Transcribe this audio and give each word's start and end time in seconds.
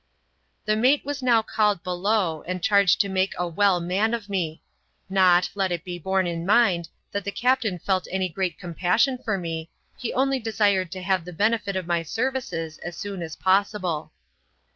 The 0.65 0.75
mate 0.75 1.05
was 1.05 1.21
now 1.21 1.43
called 1.43 1.83
below, 1.83 2.41
and 2.47 2.63
charged 2.63 2.99
to 3.01 3.07
make 3.07 3.33
a" 3.37 3.47
well 3.47 3.79
man" 3.79 4.15
of 4.15 4.29
me; 4.29 4.63
not, 5.11 5.51
let 5.53 5.71
it 5.71 5.83
be 5.83 5.99
borne 5.99 6.25
in 6.25 6.43
mind, 6.43 6.89
that 7.11 7.23
the 7.23 7.31
captain 7.31 7.77
felt 7.77 8.07
any 8.09 8.27
great 8.27 8.57
compassion 8.57 9.19
for 9.23 9.37
me, 9.37 9.69
he 9.95 10.11
only 10.11 10.39
desired 10.39 10.91
to 10.93 11.03
have 11.03 11.23
the 11.23 11.31
benefit 11.33 11.75
of 11.75 11.85
my 11.85 12.01
services 12.01 12.79
as 12.79 12.97
soon 12.97 13.21
as 13.21 13.35
possible. 13.35 14.11